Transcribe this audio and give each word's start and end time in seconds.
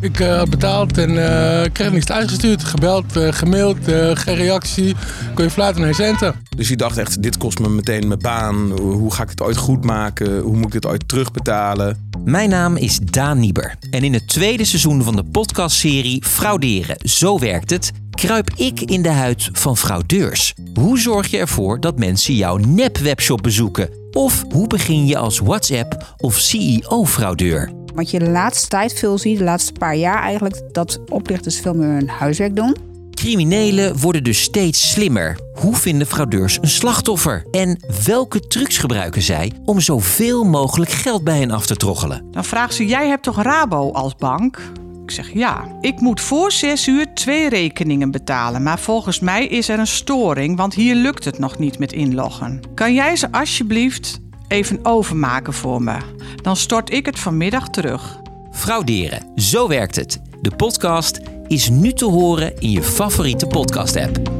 Ik 0.00 0.20
uh, 0.20 0.42
betaald 0.42 0.98
en 0.98 1.10
uh, 1.10 1.62
kreeg 1.72 1.92
niets 1.92 2.10
uitgestuurd. 2.10 2.64
Gebeld, 2.64 3.16
uh, 3.16 3.32
gemaild, 3.32 3.76
geen 4.14 4.34
reactie. 4.34 4.94
Kon 5.34 5.44
je 5.44 5.50
fluiten 5.50 5.80
naar 5.80 5.90
je 5.90 5.96
centen. 5.96 6.34
Dus 6.56 6.68
je 6.68 6.76
dacht 6.76 6.98
echt, 6.98 7.22
dit 7.22 7.36
kost 7.36 7.58
me 7.58 7.68
meteen 7.68 8.08
mijn 8.08 8.20
baan. 8.20 8.70
Hoe 8.80 9.12
ga 9.12 9.22
ik 9.22 9.28
het 9.28 9.40
ooit 9.40 9.56
goed 9.56 9.84
maken? 9.84 10.40
Hoe 10.40 10.56
moet 10.56 10.66
ik 10.66 10.72
het 10.72 10.86
ooit 10.86 11.08
terugbetalen? 11.08 12.10
Mijn 12.24 12.48
naam 12.48 12.76
is 12.76 12.98
Daan 12.98 13.38
Nieber. 13.38 13.74
En 13.90 14.02
in 14.02 14.12
het 14.12 14.28
tweede 14.28 14.64
seizoen 14.64 15.02
van 15.02 15.16
de 15.16 15.24
podcastserie 15.24 16.24
Frauderen, 16.24 16.96
zo 16.98 17.38
werkt 17.38 17.70
het... 17.70 17.92
kruip 18.10 18.50
ik 18.56 18.80
in 18.80 19.02
de 19.02 19.12
huid 19.12 19.48
van 19.52 19.76
fraudeurs. 19.76 20.54
Hoe 20.74 20.98
zorg 20.98 21.26
je 21.26 21.38
ervoor 21.38 21.80
dat 21.80 21.98
mensen 21.98 22.34
jouw 22.34 22.56
nep-webshop 22.56 23.42
bezoeken? 23.42 23.90
Of 24.10 24.44
hoe 24.52 24.66
begin 24.66 25.06
je 25.06 25.16
als 25.16 25.38
WhatsApp 25.38 26.14
of 26.16 26.38
CEO-fraudeur? 26.38 27.77
Wat 27.98 28.10
je 28.10 28.18
de 28.18 28.30
laatste 28.30 28.68
tijd 28.68 28.92
veel 28.92 29.18
ziet, 29.18 29.38
de 29.38 29.44
laatste 29.44 29.72
paar 29.72 29.96
jaar 29.96 30.22
eigenlijk, 30.22 30.62
dat 30.72 31.00
oplichters 31.08 31.60
veel 31.60 31.74
meer 31.74 31.88
hun 31.88 32.08
huiswerk 32.08 32.56
doen. 32.56 32.76
Criminelen 33.10 34.00
worden 34.00 34.24
dus 34.24 34.42
steeds 34.42 34.90
slimmer. 34.90 35.38
Hoe 35.54 35.76
vinden 35.76 36.06
fraudeurs 36.06 36.58
een 36.60 36.68
slachtoffer? 36.68 37.44
En 37.50 37.80
welke 38.04 38.40
trucs 38.40 38.78
gebruiken 38.78 39.22
zij 39.22 39.52
om 39.64 39.80
zoveel 39.80 40.44
mogelijk 40.44 40.90
geld 40.90 41.24
bij 41.24 41.38
hen 41.38 41.50
af 41.50 41.66
te 41.66 41.76
troggelen? 41.76 42.24
Dan 42.30 42.44
vraagt 42.44 42.74
ze: 42.74 42.86
Jij 42.86 43.08
hebt 43.08 43.22
toch 43.22 43.42
Rabo 43.42 43.92
als 43.92 44.16
bank? 44.16 44.60
Ik 45.04 45.10
zeg 45.10 45.32
ja. 45.32 45.76
Ik 45.80 46.00
moet 46.00 46.20
voor 46.20 46.52
zes 46.52 46.86
uur 46.86 47.06
twee 47.14 47.48
rekeningen 47.48 48.10
betalen. 48.10 48.62
Maar 48.62 48.78
volgens 48.78 49.20
mij 49.20 49.46
is 49.46 49.68
er 49.68 49.78
een 49.78 49.86
storing, 49.86 50.56
want 50.56 50.74
hier 50.74 50.94
lukt 50.94 51.24
het 51.24 51.38
nog 51.38 51.58
niet 51.58 51.78
met 51.78 51.92
inloggen. 51.92 52.60
Kan 52.74 52.94
jij 52.94 53.16
ze 53.16 53.32
alsjeblieft 53.32 54.20
even 54.48 54.78
overmaken 54.82 55.52
voor 55.52 55.82
me? 55.82 55.96
Dan 56.42 56.56
stort 56.56 56.92
ik 56.92 57.06
het 57.06 57.18
vanmiddag 57.18 57.68
terug. 57.68 58.20
Frauderen, 58.52 59.32
zo 59.36 59.68
werkt 59.68 59.96
het. 59.96 60.20
De 60.42 60.56
podcast 60.56 61.20
is 61.46 61.68
nu 61.68 61.92
te 61.92 62.04
horen 62.04 62.58
in 62.58 62.70
je 62.70 62.82
favoriete 62.82 63.46
podcast-app. 63.46 64.37